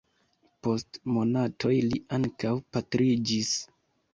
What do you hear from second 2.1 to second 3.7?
ankaŭ pastriĝis.